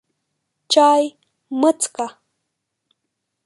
چای 0.71 1.03
مه 1.59 1.71
څښه! 1.79 2.07